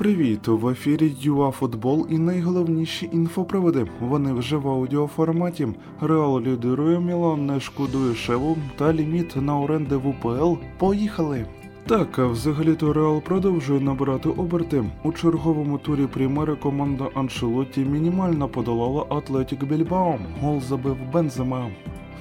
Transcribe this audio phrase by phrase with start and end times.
[0.00, 0.48] Привіт!
[0.48, 3.86] В ефірі ЮАФутбол і найголовніші інфоприводи.
[4.00, 5.68] Вони вже в аудіоформаті.
[6.00, 10.54] Реал лідирує, Мілан не шкодує шеву та ліміт на оренди в УПЛ.
[10.78, 11.46] Поїхали!
[11.86, 14.84] Так, взагалі-то Реал продовжує набирати оберти.
[15.04, 20.18] У черговому турі Прімери команда Аншелотті мінімально подолала Атлетік Більбао.
[20.40, 21.70] Гол забив Бензема.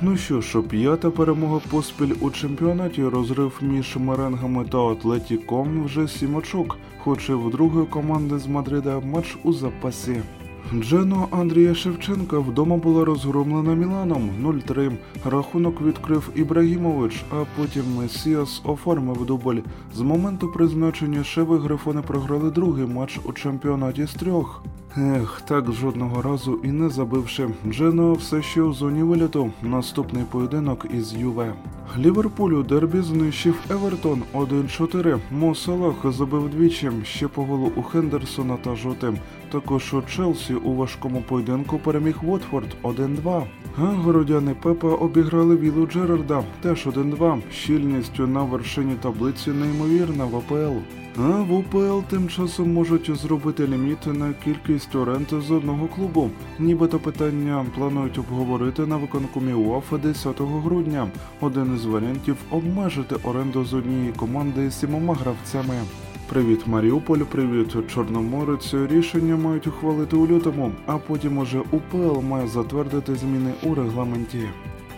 [0.02, 3.04] Ну що ж, п'ята перемога поспіль у чемпіонаті.
[3.04, 9.00] Розрив між меренгами та Атлетіком вже сім очок, хоч і в другої команди з Мадрида
[9.00, 10.22] матч у запасі.
[10.74, 14.92] Джено Андрія Шевченка вдома була розгромлена Міланом 0-3.
[15.26, 19.58] Рахунок відкрив Ібрагімович, а потім Месіас оформив дубль.
[19.96, 24.64] З моменту призначення Шеви Грифони програли другий матч у чемпіонаті з трьох.
[24.98, 27.50] Ех, так жодного разу і не забивши.
[27.68, 29.52] Джено все ще у зоні виліту.
[29.62, 31.54] Наступний поєдинок із Юве.
[31.98, 35.20] Ліверпулю дербі знищив Евертон 1-4.
[35.32, 39.14] Мо Салах забив двічі, ще по голу у Хендерсона та Жоти.
[39.52, 43.44] Також у Челсі у важкому поєдинку переміг Уотфорд 1-2.
[43.78, 47.42] А городяни Пепа обіграли Вілу Джерарда теж 1-2.
[47.52, 50.78] Щільністю на вершині таблиці неймовірна в АПЛ.
[51.18, 56.30] А в УПЛ тим часом можуть зробити ліміт на кількість оренд з одного клубу.
[56.60, 61.08] Нібито питання планують обговорити на виконкомі УАФа 10 грудня.
[61.42, 65.76] Один із варіантів обмежити оренду з однієї команди сімома гравцями.
[66.30, 68.74] Привіт, Маріуполь, привіт, Чорноморець.
[68.74, 74.40] Рішення мають ухвалити у лютому, а потім уже УПЛ має затвердити зміни у регламенті.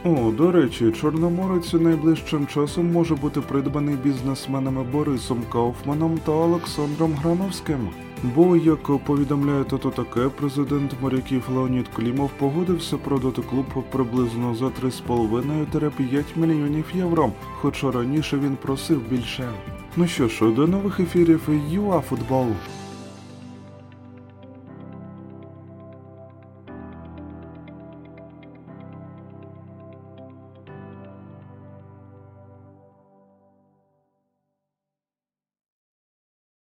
[0.04, 7.90] О, до речі, Чорноморець найближчим часом може бути придбаний бізнесменами Борисом Кауфманом та Олександром Грановським.
[8.24, 16.24] Бо, як повідомляє тото таке, президент моряків Леонід Клімов погодився продати клуб приблизно за 3,5-5
[16.36, 19.50] мільйонів євро, хоча раніше він просив більше.
[19.96, 22.48] Ну що ж, до нових ефірів ЮАФутбол.